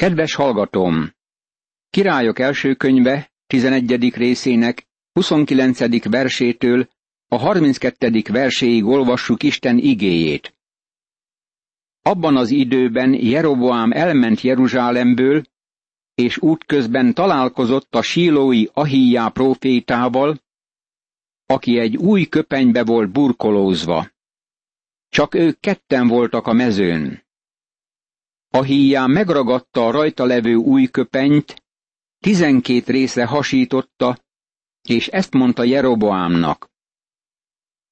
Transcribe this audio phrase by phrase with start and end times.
[0.00, 1.12] Kedves hallgatóm!
[1.90, 4.14] Királyok első könyve 11.
[4.14, 6.08] részének 29.
[6.10, 6.88] versétől
[7.28, 8.22] a 32.
[8.30, 10.54] verséig olvassuk Isten igéjét.
[12.02, 15.42] Abban az időben Jeroboám elment Jeruzsálemből,
[16.14, 20.40] és útközben találkozott a sílói Ahíjá profétával,
[21.46, 24.10] aki egy új köpenybe volt burkolózva.
[25.08, 27.28] Csak ők ketten voltak a mezőn.
[28.52, 31.62] Ahíjá megragadta a rajta levő új köpenyt,
[32.18, 34.18] tizenkét részre hasította,
[34.82, 36.70] és ezt mondta Jeroboámnak.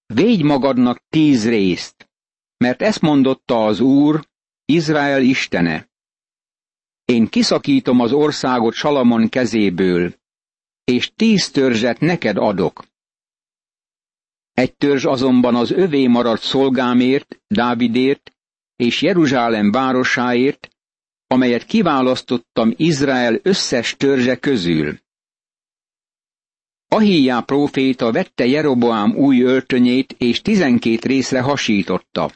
[0.06, 2.10] Védj magadnak tíz részt,
[2.56, 4.28] mert ezt mondotta az Úr,
[4.64, 5.88] Izrael istene.
[7.04, 10.14] Én kiszakítom az országot Salamon kezéből,
[10.84, 12.84] és tíz törzset neked adok.
[14.52, 18.37] Egy törzs azonban az övé maradt szolgámért, Dávidért,
[18.78, 20.68] és Jeruzsálem városáért,
[21.26, 24.98] amelyet kiválasztottam Izrael összes törzse közül.
[26.88, 32.32] Ahíjá próféta vette Jeroboám új öltönyét, és tizenkét részre hasította.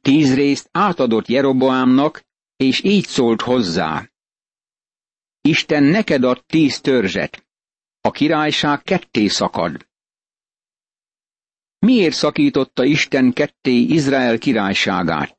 [0.00, 2.24] Tíz részt átadott Jeroboámnak,
[2.56, 4.10] és így szólt hozzá.
[5.40, 7.46] Isten neked ad tíz törzset,
[8.00, 9.86] a királyság ketté szakad.
[11.84, 15.38] Miért szakította Isten ketté Izrael királyságát?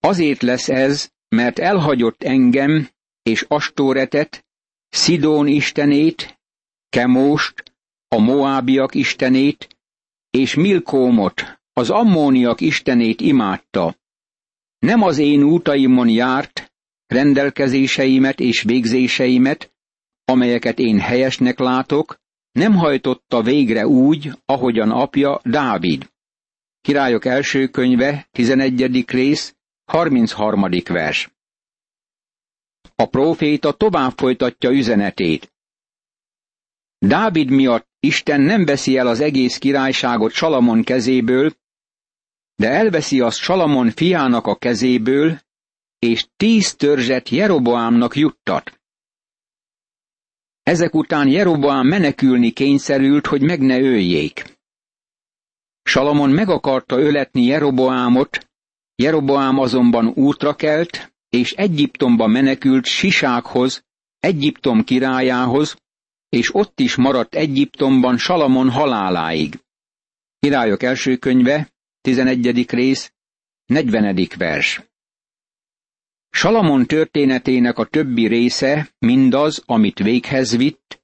[0.00, 2.88] Azért lesz ez, mert elhagyott engem
[3.22, 4.46] és Astóretet,
[4.88, 6.40] Szidón istenét,
[6.88, 7.72] Kemóst,
[8.08, 9.76] a Moábiak istenét,
[10.30, 13.96] és Milkómot, az Ammóniak istenét imádta.
[14.78, 16.72] Nem az én útaimon járt,
[17.06, 19.72] rendelkezéseimet és végzéseimet,
[20.24, 22.20] amelyeket én helyesnek látok,
[22.52, 26.10] nem hajtotta végre úgy, ahogyan apja Dávid.
[26.80, 29.04] Királyok első könyve, 11.
[29.10, 30.66] rész, 33.
[30.88, 31.30] vers.
[32.94, 35.52] A próféta tovább folytatja üzenetét.
[36.98, 41.52] Dávid miatt Isten nem veszi el az egész királyságot Salamon kezéből,
[42.54, 45.40] de elveszi azt Salamon fiának a kezéből,
[45.98, 48.79] és tíz törzset Jeroboámnak juttat.
[50.70, 54.58] Ezek után Jeroboám menekülni kényszerült, hogy meg ne öljék.
[55.82, 58.48] Salamon meg akarta öletni Jeroboámot,
[58.94, 63.84] Jeroboám azonban útra kelt, és Egyiptomba menekült Sisákhoz,
[64.20, 65.76] Egyiptom királyához,
[66.28, 69.60] és ott is maradt Egyiptomban Salamon haláláig.
[70.38, 71.68] Királyok első könyve,
[72.00, 72.70] 11.
[72.70, 73.12] rész,
[73.66, 74.28] 40.
[74.36, 74.89] vers.
[76.30, 81.02] Salamon történetének a többi része, mindaz, amit véghez vitt,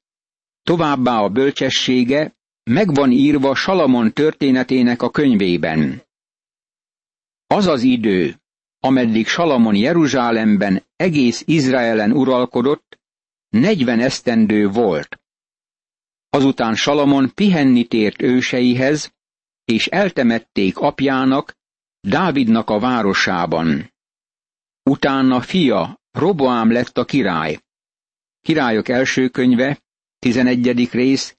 [0.63, 6.03] továbbá a bölcsessége, megvan írva Salamon történetének a könyvében.
[7.47, 8.41] Az az idő,
[8.81, 12.99] ameddig Salamon Jeruzsálemben egész Izraelen uralkodott,
[13.49, 15.21] negyven esztendő volt.
[16.31, 19.15] Azután Salamon pihenni tért őseihez,
[19.65, 21.55] és eltemették apjának,
[22.01, 23.95] Dávidnak a városában.
[24.91, 27.59] Utána fia, Roboám lett a király.
[28.41, 29.83] Királyok első könyve,
[30.19, 30.91] 11.
[30.91, 31.37] rész,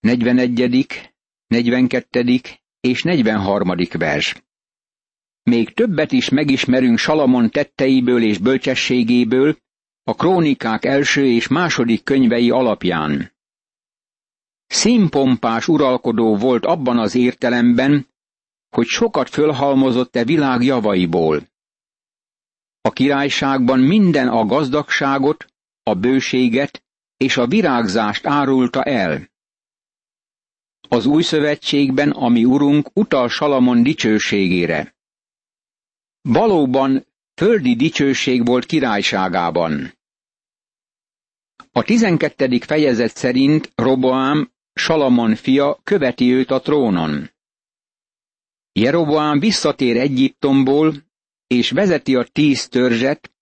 [0.00, 1.12] 41.,
[1.46, 2.40] 42.
[2.80, 3.72] és 43.
[3.98, 4.42] vers.
[5.42, 9.56] Még többet is megismerünk Salamon tetteiből és bölcsességéből,
[10.02, 13.32] a krónikák első és második könyvei alapján.
[14.66, 18.08] Színpompás uralkodó volt abban az értelemben,
[18.68, 21.46] hogy sokat fölhalmozott-e világ javaiból.
[22.98, 25.46] Királyságban minden a gazdagságot,
[25.82, 26.84] a bőséget
[27.16, 29.30] és a virágzást árulta el.
[30.88, 34.96] Az új szövetségben, ami urunk utal Salamon dicsőségére.
[36.20, 37.06] Valóban
[37.40, 39.92] földi dicsőség volt királyságában.
[41.72, 47.30] A tizenkettedik fejezet szerint Roboám, Salamon fia követi őt a trónon.
[48.72, 51.06] Jeroboám visszatér Egyiptomból,
[51.48, 53.32] és vezeti a tíz törzset,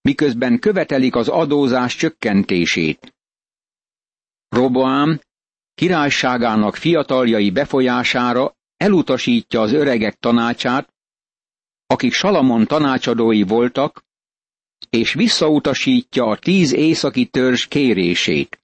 [0.00, 3.14] miközben követelik az adózás csökkentését.
[4.48, 5.20] Roboám
[5.74, 10.94] királyságának fiataljai befolyására elutasítja az öregek tanácsát,
[11.86, 14.04] akik Salamon tanácsadói voltak,
[14.90, 18.62] és visszautasítja a tíz északi törzs kérését.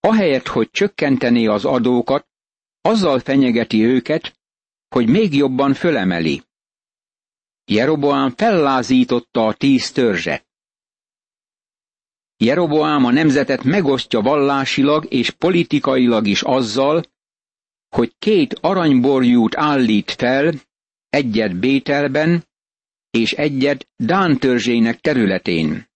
[0.00, 2.26] Ahelyett, hogy csökkentené az adókat,
[2.80, 4.38] azzal fenyegeti őket,
[4.88, 6.42] hogy még jobban fölemeli.
[7.64, 10.46] Jeroboám fellázította a tíz törzset.
[12.36, 17.02] Jeroboám a nemzetet megosztja vallásilag és politikailag is azzal,
[17.88, 20.54] hogy két aranyborjút állít fel,
[21.08, 22.44] egyet Bételben,
[23.10, 25.88] és egyet Dán törzsének területén.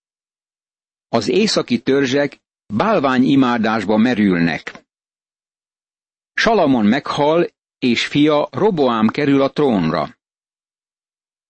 [1.08, 2.40] Az északi törzsek
[2.74, 4.86] bálványimádásba merülnek.
[6.34, 7.46] Salamon meghal,
[7.78, 10.17] és fia Roboám kerül a trónra.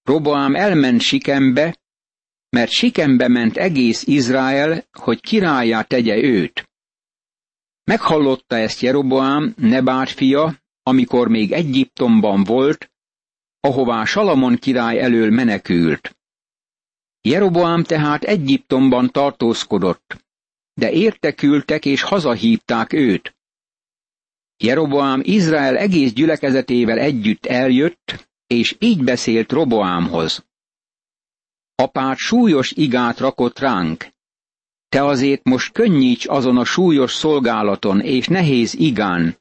[0.08, 1.78] Roboám elment Sikembe,
[2.48, 6.68] mert Sikembe ment egész Izrael, hogy királyá tegye őt.
[7.84, 12.90] Meghallotta ezt Jeroboám, Nebát fia, amikor még Egyiptomban volt,
[13.60, 16.16] ahová Salamon király elől menekült.
[17.20, 20.24] Jeroboám tehát Egyiptomban tartózkodott,
[20.74, 23.36] de értekültek és hazahívták őt.
[24.56, 30.46] Jeroboám Izrael egész gyülekezetével együtt eljött, és így beszélt Roboámhoz.
[31.74, 34.06] Apád súlyos igát rakott ránk.
[34.88, 39.38] Te azért most könnyíts azon a súlyos szolgálaton és nehéz igán,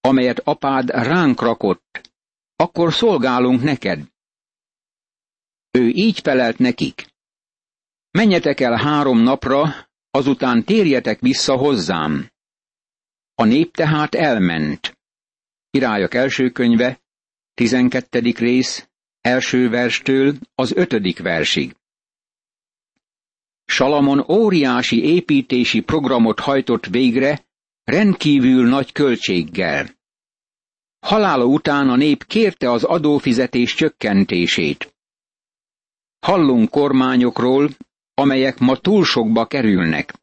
[0.00, 2.10] amelyet apád ránk rakott,
[2.56, 4.06] akkor szolgálunk neked.
[5.70, 7.06] Ő így felelt nekik.
[8.10, 12.30] Menjetek el három napra, azután térjetek vissza hozzám.
[13.34, 14.98] A nép tehát elment.
[15.70, 17.01] Királyok első könyve,
[17.62, 18.20] 12.
[18.38, 18.88] rész,
[19.20, 21.76] első verstől az ötödik versig.
[23.64, 27.46] Salamon óriási építési programot hajtott végre,
[27.84, 29.90] rendkívül nagy költséggel.
[31.06, 34.94] Halála után a nép kérte az adófizetés csökkentését.
[36.18, 37.70] Hallunk kormányokról,
[38.14, 40.14] amelyek ma túl sokba kerülnek.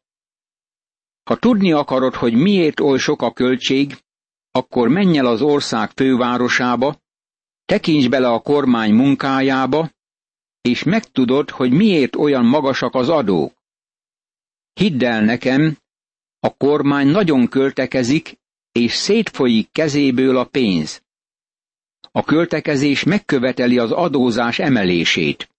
[1.22, 3.96] Ha tudni akarod, hogy miért oly sok a költség,
[4.50, 6.98] akkor menj el az ország fővárosába,
[7.70, 9.90] tekints bele a kormány munkájába,
[10.60, 13.52] és megtudod, hogy miért olyan magasak az adók.
[14.72, 15.76] Hidd el nekem,
[16.40, 18.38] a kormány nagyon költekezik,
[18.72, 21.02] és szétfolyik kezéből a pénz.
[22.12, 25.50] A költekezés megköveteli az adózás emelését.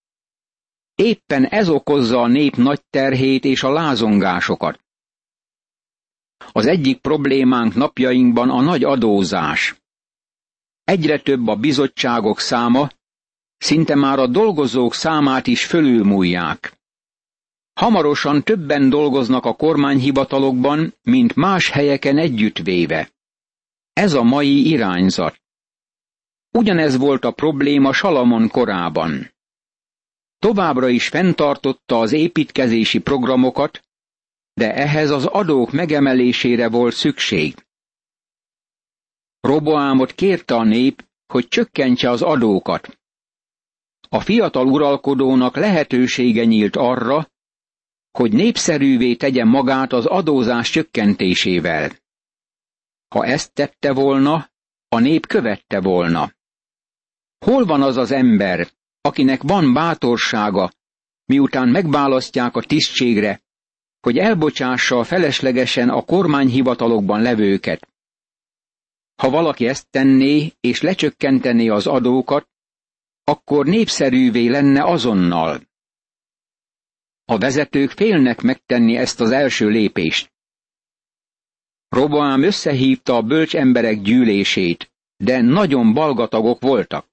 [0.94, 4.80] Éppen ez okozza a nép nagy terhét és a lázongásokat.
[6.52, 9.81] Az egyik problémánk napjainkban a nagy adózás.
[10.92, 12.90] Egyre több a bizottságok száma,
[13.58, 16.78] szinte már a dolgozók számát is fölülmúlják.
[17.72, 23.10] Hamarosan többen dolgoznak a kormányhivatalokban, mint más helyeken együttvéve.
[23.92, 25.40] Ez a mai irányzat.
[26.50, 29.30] Ugyanez volt a probléma Salamon korában.
[30.38, 33.80] Továbbra is fenntartotta az építkezési programokat,
[34.54, 37.54] de ehhez az adók megemelésére volt szükség.
[39.42, 42.98] Roboámot kérte a nép, hogy csökkentse az adókat.
[44.08, 47.30] A fiatal uralkodónak lehetősége nyílt arra,
[48.10, 51.90] hogy népszerűvé tegye magát az adózás csökkentésével.
[53.08, 54.50] Ha ezt tette volna,
[54.88, 56.32] a nép követte volna.
[57.44, 58.68] Hol van az az ember,
[59.00, 60.72] akinek van bátorsága,
[61.24, 63.42] miután megválasztják a tisztségre,
[64.00, 67.91] hogy elbocsássa a feleslegesen a kormányhivatalokban levőket.
[69.22, 72.48] Ha valaki ezt tenné és lecsökkentené az adókat,
[73.24, 75.60] akkor népszerűvé lenne azonnal.
[77.24, 80.32] A vezetők félnek megtenni ezt az első lépést.
[81.88, 87.06] Roboám összehívta a bölcs emberek gyűlését, de nagyon balgatagok voltak.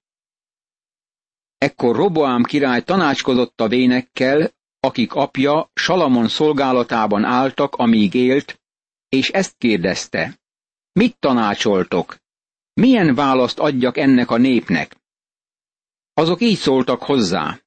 [1.58, 8.62] Ekkor Roboám király tanácskozott a vénekkel, akik apja Salamon szolgálatában álltak, amíg élt,
[9.10, 10.39] és ezt kérdezte.
[11.00, 12.18] Mit tanácsoltok?
[12.74, 14.96] Milyen választ adjak ennek a népnek?
[16.14, 17.60] Azok így szóltak hozzá.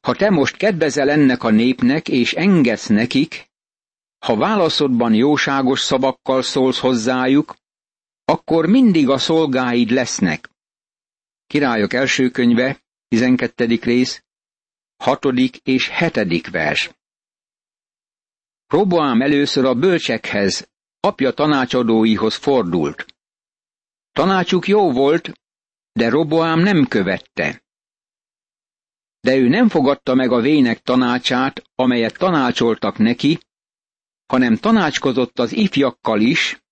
[0.00, 3.50] Ha te most kedvezel ennek a népnek, és engedsz nekik,
[4.18, 7.56] ha válaszodban jóságos szavakkal szólsz hozzájuk,
[8.24, 10.50] akkor mindig a szolgáid lesznek.
[11.46, 13.78] Királyok első könyve, 12.
[13.82, 14.24] rész,
[14.96, 15.24] 6.
[15.62, 16.50] és 7.
[16.50, 16.90] vers.
[18.66, 20.69] Roboám először a bölcsekhez,
[21.00, 23.06] apja tanácsadóihoz fordult.
[24.12, 25.32] Tanácsuk jó volt,
[25.92, 27.62] de Roboám nem követte.
[29.20, 33.38] De ő nem fogadta meg a vének tanácsát, amelyet tanácsoltak neki,
[34.26, 36.62] hanem tanácskozott az ifjakkal is,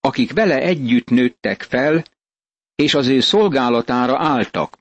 [0.00, 2.04] akik vele együtt nőttek fel,
[2.74, 4.78] és az ő szolgálatára álltak.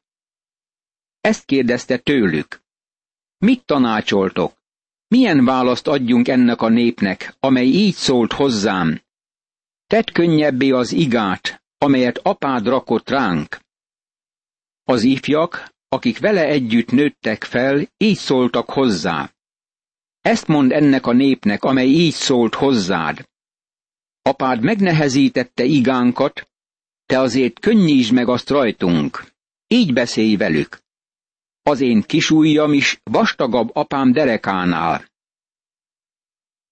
[1.22, 2.62] Ezt kérdezte tőlük.
[3.38, 4.63] Mit tanácsoltok?
[5.14, 9.02] Milyen választ adjunk ennek a népnek, amely így szólt hozzám?
[9.88, 13.60] Tedd könnyebbé az igát, amelyet apád rakott ránk.
[14.84, 19.34] Az ifjak, akik vele együtt nőttek fel, így szóltak hozzá.
[20.22, 23.30] Ezt mond ennek a népnek, amely így szólt hozzád.
[24.22, 26.50] Apád megnehezítette igánkat,
[27.06, 29.26] te azért könnyítsd meg azt rajtunk.
[29.68, 30.83] Így beszélj velük.
[31.64, 35.06] Az én kisújjam is vastagabb apám derekánál.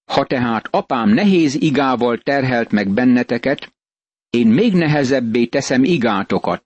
[0.04, 3.74] Ha tehát apám nehéz igával terhelt meg benneteket,
[4.30, 6.64] én még nehezebbé teszem igátokat.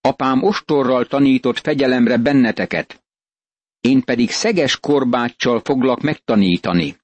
[0.00, 3.04] Apám ostorral tanított fegyelemre benneteket,
[3.80, 6.96] én pedig szeges korbáccsal foglak megtanítani.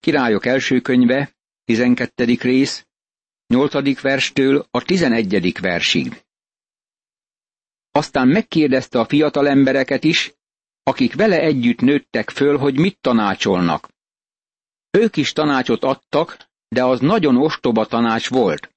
[0.00, 2.24] Királyok első könyve, 12.
[2.24, 2.86] rész,
[3.46, 4.00] 8.
[4.00, 5.60] verstől a 11.
[5.60, 6.25] versig.
[7.96, 10.34] Aztán megkérdezte a fiatal embereket is,
[10.82, 13.88] akik vele együtt nőttek föl, hogy mit tanácsolnak.
[14.90, 18.74] Ők is tanácsot adtak, de az nagyon ostoba tanács volt.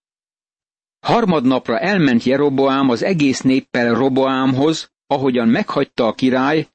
[1.00, 6.68] Harmadnapra elment Jeroboám az egész néppel Roboámhoz, ahogyan meghagyta a király,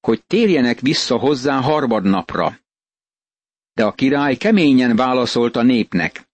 [0.00, 2.58] hogy térjenek vissza hozzá harmadnapra.
[3.72, 6.28] De a király keményen válaszolt a népnek.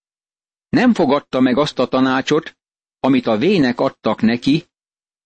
[0.68, 2.56] Nem fogadta meg azt a tanácsot,
[3.00, 4.66] amit a vének adtak neki,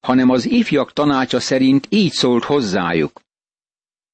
[0.02, 3.22] hanem az ifjak tanácsa szerint így szólt hozzájuk.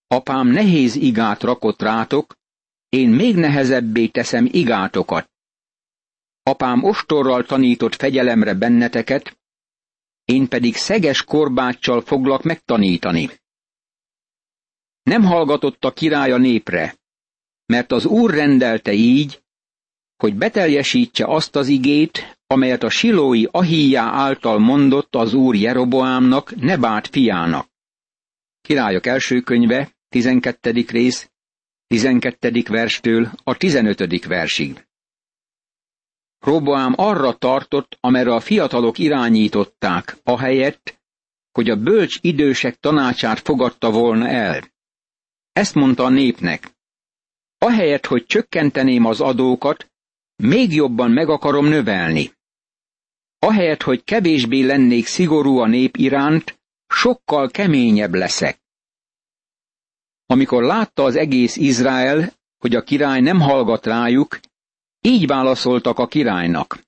[0.06, 2.36] Apám nehéz igát rakott rátok,
[2.88, 5.30] én még nehezebbé teszem igátokat.
[6.42, 9.38] Apám ostorral tanított fegyelemre benneteket,
[10.24, 13.30] én pedig szeges korbáccsal foglak megtanítani.
[15.02, 16.96] Nem hallgatott a király a népre,
[17.66, 19.42] mert az úr rendelte így,
[20.18, 27.06] hogy beteljesítse azt az igét, amelyet a silói Ahíjá által mondott az úr Jeroboámnak, Nebát
[27.06, 27.68] fiának.
[28.60, 30.84] Királyok első könyve, 12.
[30.88, 31.30] rész,
[31.86, 32.62] 12.
[32.68, 34.24] verstől a 15.
[34.24, 34.86] versig.
[36.38, 41.00] Roboám arra tartott, amerre a fiatalok irányították, ahelyett,
[41.52, 44.62] hogy a bölcs idősek tanácsát fogadta volna el.
[45.52, 46.76] Ezt mondta a népnek.
[47.58, 49.87] Ahelyett, hogy csökkenteném az adókat,
[50.42, 52.32] még jobban meg akarom növelni.
[53.38, 58.60] Ahelyett, hogy kevésbé lennék szigorú a nép iránt, sokkal keményebb leszek.
[60.26, 64.40] Amikor látta az egész Izrael, hogy a király nem hallgat rájuk,
[65.00, 66.78] így válaszoltak a királynak.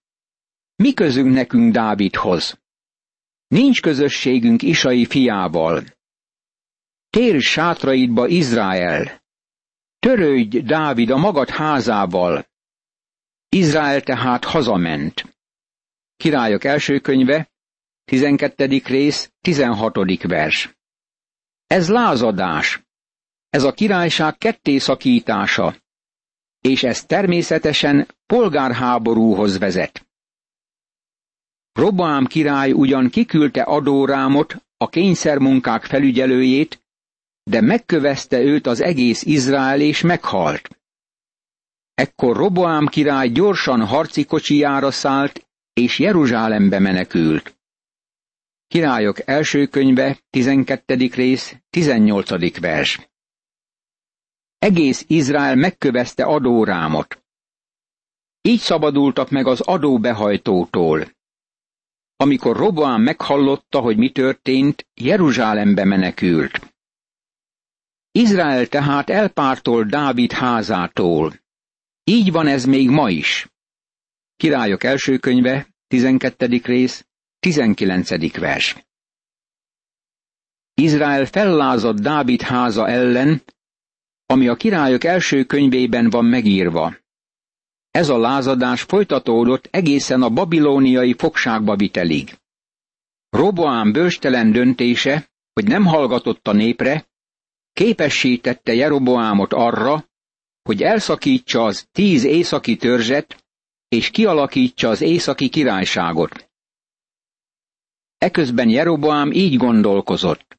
[0.76, 2.58] Mi közünk nekünk Dávidhoz?
[3.46, 5.84] Nincs közösségünk Isai fiával.
[7.10, 9.22] Térj sátraidba, Izrael!
[9.98, 12.49] Törődj, Dávid, a magad házával!
[13.52, 15.36] Izrael tehát hazament.
[16.16, 17.50] Királyok első könyve,
[18.04, 18.82] 12.
[18.84, 20.22] rész, 16.
[20.22, 20.76] vers.
[21.66, 22.82] Ez lázadás.
[23.48, 25.76] Ez a királyság kettészakítása,
[26.60, 30.06] és ez természetesen polgárháborúhoz vezet.
[31.72, 36.82] Roboám király ugyan kiküldte Adórámot, a kényszermunkák felügyelőjét,
[37.42, 40.79] de megkövezte őt az egész Izrael és meghalt.
[42.00, 47.58] Ekkor Roboám király gyorsan harci kocsijára szállt, és Jeruzsálembe menekült.
[48.66, 50.94] Királyok első könyve, 12.
[51.14, 52.60] rész, 18.
[52.60, 53.10] vers.
[54.58, 57.22] Egész Izrael megkövezte adórámot.
[58.42, 61.06] Így szabadultak meg az adóbehajtótól.
[62.16, 66.74] Amikor Roboám meghallotta, hogy mi történt, Jeruzsálembe menekült.
[68.12, 71.40] Izrael tehát elpártol Dávid házától.
[72.04, 73.48] Így van ez még ma is.
[74.36, 76.60] Királyok első könyve, 12.
[76.64, 77.06] rész,
[77.38, 78.38] 19.
[78.38, 78.76] vers.
[80.74, 83.42] Izrael fellázadt Dávid háza ellen,
[84.26, 86.96] ami a királyok első könyvében van megírva.
[87.90, 92.38] Ez a lázadás folytatódott egészen a babilóniai fogságba vitelig.
[93.28, 97.08] Roboám bőstelen döntése, hogy nem hallgatott a népre,
[97.72, 100.09] képessítette Jeroboámot arra,
[100.70, 103.44] hogy elszakítsa az tíz északi törzset,
[103.88, 106.50] és kialakítsa az északi királyságot.
[108.18, 110.58] Eközben Jeroboám így gondolkozott.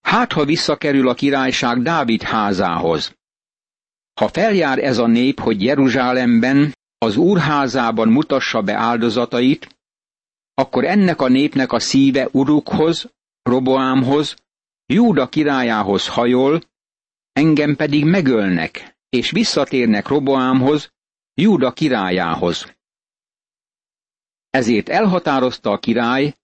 [0.00, 3.16] Hát, ha visszakerül a királyság Dávid házához.
[4.20, 9.78] Ha feljár ez a nép, hogy Jeruzsálemben, az úrházában mutassa be áldozatait,
[10.54, 13.10] akkor ennek a népnek a szíve Urukhoz,
[13.42, 14.36] Roboámhoz,
[14.86, 16.60] Júda királyához hajol,
[17.32, 20.92] engem pedig megölnek, és visszatérnek Roboámhoz,
[21.34, 22.74] Júda királyához.
[24.50, 26.34] Ezért elhatározta a király,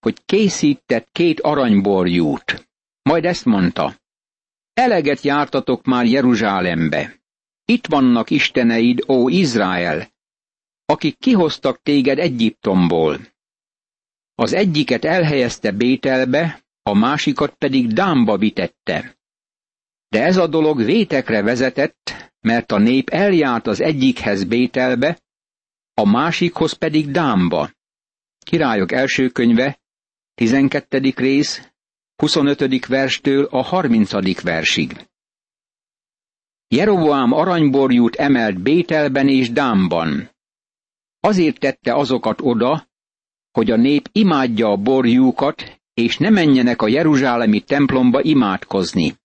[0.00, 2.68] hogy készített két aranyborjút.
[3.02, 3.94] Majd ezt mondta,
[4.72, 7.20] eleget jártatok már Jeruzsálembe.
[7.64, 10.08] Itt vannak isteneid, ó Izrael,
[10.84, 13.18] akik kihoztak téged Egyiptomból.
[14.34, 19.19] Az egyiket elhelyezte Bételbe, a másikat pedig Dámba vitette.
[20.10, 25.20] De ez a dolog vétekre vezetett, mert a nép eljárt az egyikhez Bételbe,
[25.94, 27.70] a másikhoz pedig Dámba.
[28.38, 29.80] Királyok első könyve,
[30.34, 31.12] 12.
[31.16, 31.72] rész,
[32.16, 32.86] 25.
[32.86, 34.42] verstől a 30.
[34.42, 35.08] versig.
[36.68, 40.30] Jeroboám aranyborjút emelt Bételben és Dámban.
[41.20, 42.88] Azért tette azokat oda,
[43.50, 49.18] hogy a nép imádja a borjúkat, és ne menjenek a jeruzsálemi templomba imádkozni.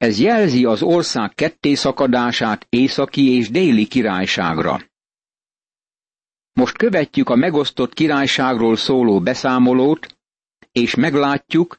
[0.00, 4.80] Ez jelzi az ország kettészakadását északi és déli királyságra.
[6.52, 10.18] Most követjük a megosztott királyságról szóló beszámolót,
[10.72, 11.78] és meglátjuk,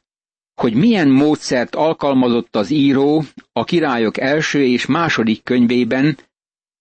[0.54, 6.18] hogy milyen módszert alkalmazott az író a királyok első és második könyvében,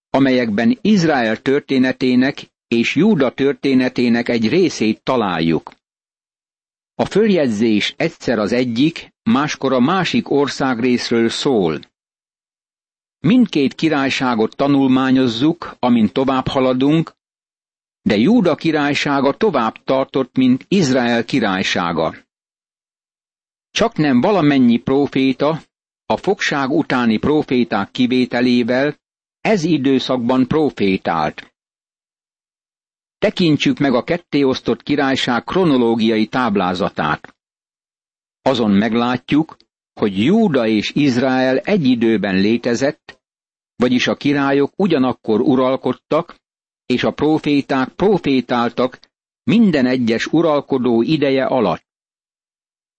[0.09, 5.71] amelyekben Izrael történetének és Júda történetének egy részét találjuk.
[7.01, 11.79] A följegyzés egyszer az egyik, máskor a másik országrészről szól.
[13.19, 17.13] Mindkét királyságot tanulmányozzuk, amint tovább haladunk,
[18.01, 22.15] de Júda királysága tovább tartott, mint Izrael királysága.
[23.71, 25.61] Csak nem valamennyi próféta,
[26.05, 28.99] a fogság utáni próféták kivételével
[29.39, 31.50] ez időszakban profétált.
[33.21, 37.35] Tekintsük meg a kettéosztott királyság kronológiai táblázatát.
[38.41, 39.57] Azon meglátjuk,
[39.93, 43.21] hogy Júda és Izrael egy időben létezett,
[43.75, 46.35] vagyis a királyok ugyanakkor uralkodtak,
[46.85, 48.99] és a proféták profétáltak
[49.43, 51.85] minden egyes uralkodó ideje alatt.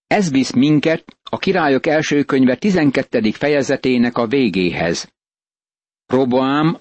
[0.07, 3.31] Ez visz minket a királyok első könyve 12.
[3.31, 5.13] fejezetének a végéhez.
[6.07, 6.81] Roboám,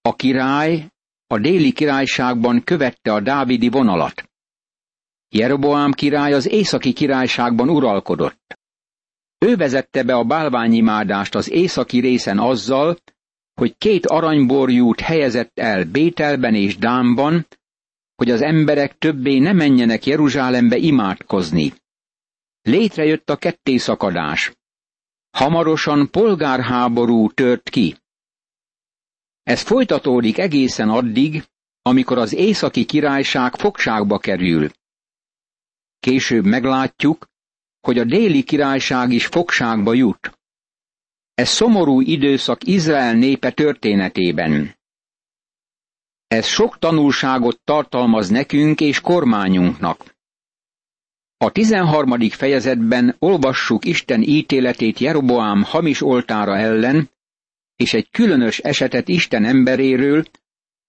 [0.00, 0.92] a király,
[1.32, 4.30] a déli királyságban követte a dávidi vonalat.
[5.28, 8.58] Jeroboám király az északi királyságban uralkodott.
[9.38, 12.96] Ő vezette be a bálványimádást az északi részen azzal,
[13.54, 17.46] hogy két aranyborjút helyezett el Bételben és Dámban,
[18.14, 21.72] hogy az emberek többé ne menjenek Jeruzsálembe imádkozni.
[22.62, 24.52] Létrejött a kettészakadás.
[25.30, 27.96] Hamarosan polgárháború tört ki.
[29.42, 31.44] Ez folytatódik egészen addig,
[31.82, 34.70] amikor az északi királyság fogságba kerül.
[36.00, 37.26] Később meglátjuk,
[37.80, 40.38] hogy a déli királyság is fogságba jut.
[41.34, 44.76] Ez szomorú időszak Izrael népe történetében.
[46.26, 50.14] Ez sok tanulságot tartalmaz nekünk és kormányunknak.
[51.36, 52.28] A 13.
[52.30, 57.10] fejezetben olvassuk Isten ítéletét Jeroboám hamis oltára ellen,
[57.82, 60.24] és egy különös esetet Isten emberéről,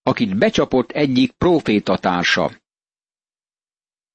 [0.03, 2.51] akit becsapott egyik profétatársa.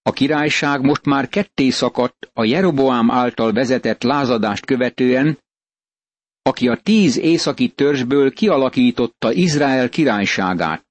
[0.02, 5.38] A királyság most már ketté szakadt a Jeroboám által vezetett lázadást követően,
[6.42, 10.86] aki a tíz északi törzsből kialakította Izrael királyságát.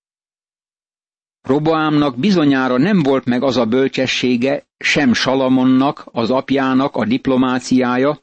[1.42, 8.20] Roboámnak bizonyára nem volt meg az a bölcsessége, sem Salamonnak, az apjának a diplomáciája,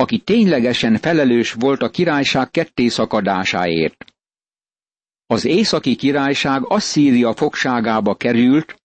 [0.00, 4.04] aki ténylegesen felelős volt a királyság kettészakadásáért.
[5.26, 8.82] Az északi királyság Asszíria fogságába került,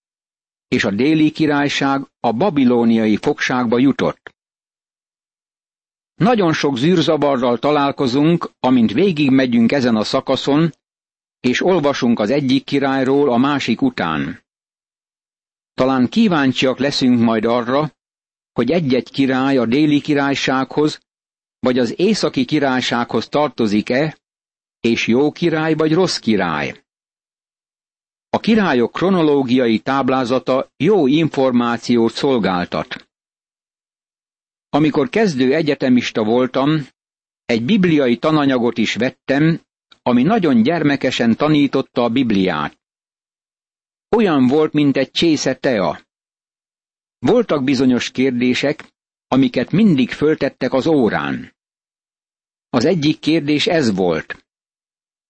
[0.67, 4.33] és a déli királyság a babilóniai fogságba jutott.
[6.15, 10.71] Nagyon sok zűrzavarral találkozunk, amint végigmegyünk ezen a szakaszon,
[11.39, 14.43] és olvasunk az egyik királyról a másik után.
[15.73, 17.91] Talán kíváncsiak leszünk majd arra,
[18.53, 21.04] hogy egy-egy király a déli királysághoz,
[21.59, 24.17] vagy az északi királysághoz tartozik-e,
[24.79, 26.83] és jó király vagy rossz király.
[28.29, 33.09] A királyok kronológiai táblázata jó információt szolgáltat.
[34.69, 36.87] Amikor kezdő egyetemista voltam,
[37.45, 39.61] egy bibliai tananyagot is vettem,
[40.01, 42.79] ami nagyon gyermekesen tanította a Bibliát.
[44.15, 46.01] Olyan volt, mint egy csésze tea.
[47.19, 48.93] Voltak bizonyos kérdések,
[49.35, 51.55] amiket mindig föltettek az órán.
[52.69, 54.45] Az egyik kérdés ez volt.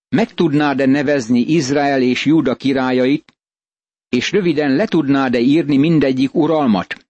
[0.10, 3.38] Meg tudnád-e nevezni Izrael és Júda királyait,
[4.10, 7.08] és röviden le tudnád-e írni mindegyik uralmat?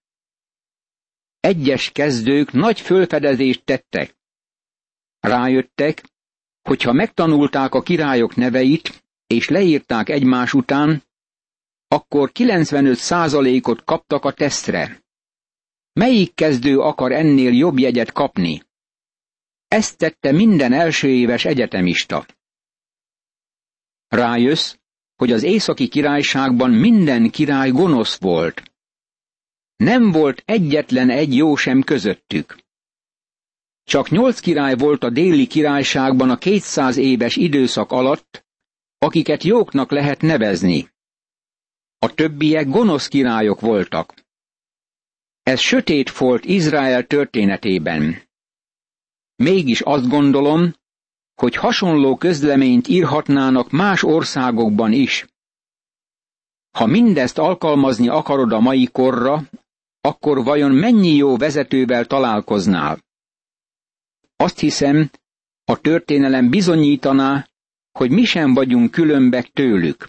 [1.40, 4.16] Egyes kezdők nagy fölfedezést tettek.
[5.20, 6.04] Rájöttek,
[6.62, 11.02] hogyha megtanulták a királyok neveit, és leírták egymás után,
[11.88, 15.04] akkor 95 százalékot kaptak a tesztre.
[15.96, 18.62] Melyik kezdő akar ennél jobb jegyet kapni?
[19.68, 22.26] Ezt tette minden első éves egyetemista.
[24.08, 24.76] Rájössz,
[25.14, 28.62] hogy az északi királyságban minden király gonosz volt.
[29.76, 32.56] Nem volt egyetlen egy jó sem közöttük.
[33.84, 38.46] Csak nyolc király volt a déli királyságban a kétszáz éves időszak alatt,
[38.98, 40.88] akiket jóknak lehet nevezni.
[41.98, 44.25] A többiek gonosz királyok voltak.
[45.46, 48.22] Ez sötét volt Izrael történetében.
[49.36, 50.74] Mégis azt gondolom,
[51.34, 55.26] hogy hasonló közleményt írhatnának más országokban is.
[56.70, 59.42] Ha mindezt alkalmazni akarod a mai korra,
[60.00, 62.98] akkor vajon mennyi jó vezetővel találkoznál?
[64.36, 65.10] Azt hiszem,
[65.64, 67.48] a történelem bizonyítaná,
[67.92, 70.08] hogy mi sem vagyunk különbek tőlük.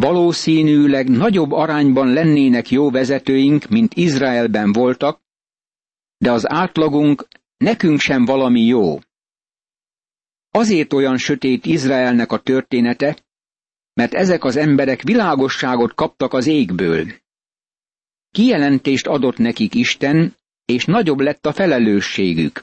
[0.00, 5.20] Valószínűleg nagyobb arányban lennének jó vezetőink, mint Izraelben voltak,
[6.18, 8.98] de az átlagunk nekünk sem valami jó.
[10.50, 13.24] Azért olyan sötét Izraelnek a története,
[13.92, 17.06] mert ezek az emberek világosságot kaptak az égből.
[18.30, 22.62] Kijelentést adott nekik Isten, és nagyobb lett a felelősségük.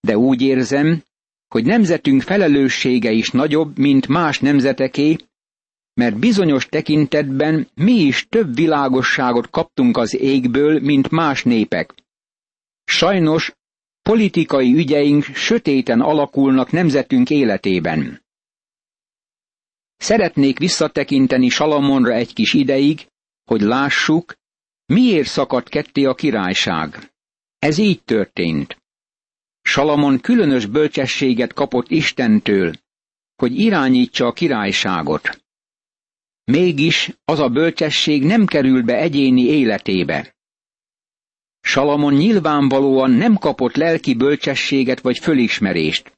[0.00, 1.02] De úgy érzem,
[1.48, 5.16] hogy nemzetünk felelőssége is nagyobb, mint más nemzeteké,
[5.94, 11.94] mert bizonyos tekintetben mi is több világosságot kaptunk az égből, mint más népek.
[12.84, 13.52] Sajnos
[14.02, 18.22] politikai ügyeink sötéten alakulnak nemzetünk életében.
[19.96, 23.06] Szeretnék visszatekinteni Salamonra egy kis ideig,
[23.44, 24.34] hogy lássuk,
[24.86, 27.12] miért szakadt ketté a királyság.
[27.58, 28.82] Ez így történt.
[29.62, 32.72] Salamon különös bölcsességet kapott Istentől,
[33.36, 35.43] hogy irányítsa a királyságot.
[36.44, 40.34] Mégis az a bölcsesség nem kerül be egyéni életébe.
[41.60, 46.12] Salamon nyilvánvalóan nem kapott lelki bölcsességet vagy fölismerést.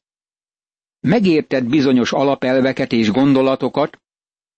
[1.00, 3.98] Megértett bizonyos alapelveket és gondolatokat,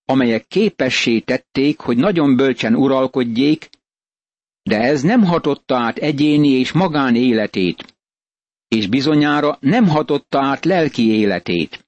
[0.05, 3.69] amelyek képessé tették, hogy nagyon bölcsen uralkodjék,
[4.63, 7.97] de ez nem hatotta át egyéni és magán életét,
[8.69, 11.88] és bizonyára nem hatotta át lelki életét.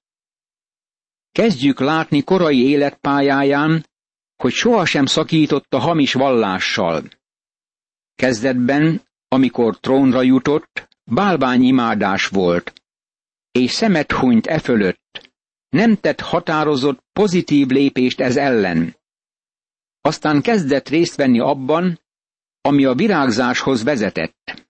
[1.33, 3.87] Kezdjük látni korai életpályáján,
[4.37, 7.03] hogy sohasem szakított a hamis vallással.
[8.15, 12.83] Kezdetben, amikor trónra jutott, bálványimádás volt,
[13.53, 15.33] és szemet hunyt e fölött,
[15.69, 18.97] nem tett határozott pozitív lépést ez ellen.
[20.01, 22.01] Aztán kezdett részt venni abban,
[22.61, 24.69] ami a virágzáshoz vezetett.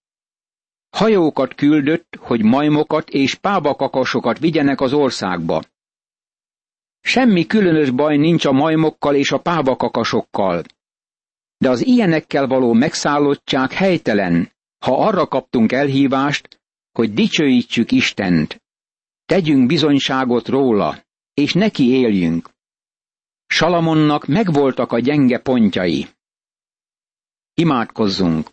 [0.90, 5.62] Hajókat küldött, hogy majmokat és pábakakasokat vigyenek az országba.
[7.00, 10.62] Semmi különös baj nincs a majmokkal és a pábakakasokkal.
[11.58, 14.52] De az ilyenekkel való megszállottság helytelen,
[14.84, 16.60] ha arra kaptunk elhívást,
[16.92, 18.62] hogy dicsőítsük Istent.
[19.24, 22.50] Tegyünk bizonyságot róla, és neki éljünk.
[23.46, 26.06] Salamonnak megvoltak a gyenge pontjai.
[27.54, 28.50] Imádkozzunk!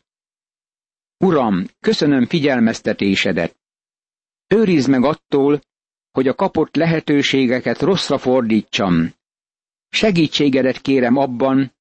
[1.18, 3.56] Uram, köszönöm figyelmeztetésedet.
[4.48, 5.62] Őrizd meg attól,
[6.18, 9.14] hogy a kapott lehetőségeket rosszra fordítsam.
[9.90, 11.74] Segítségedet kérem abban,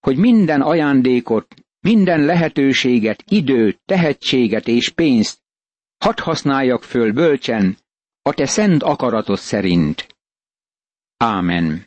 [0.00, 5.38] hogy minden ajándékot, minden lehetőséget, időt, tehetséget és pénzt
[5.98, 7.76] hadd használjak föl bölcsen,
[8.22, 10.06] a te szent akaratod szerint.
[11.16, 11.85] Ámen.